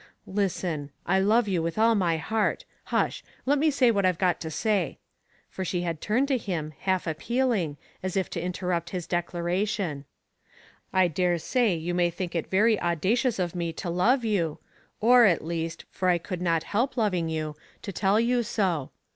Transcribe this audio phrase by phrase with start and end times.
[0.25, 0.89] Listen!
[1.05, 2.65] I love you with all my heart.
[2.85, 3.23] Hush!
[3.45, 4.97] let me say what I have got to say"—
[5.51, 10.05] for she had turned to him, half appealing, as if to interrupt his declaration
[10.91, 14.57] —I daresay you may think it very audacious of me to love you—
[14.99, 18.89] or, at least, for I could not help loving you, to tell you so.